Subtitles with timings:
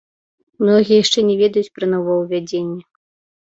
[0.63, 2.81] Многія яшчэ не ведаюць пра новаўвядзенне.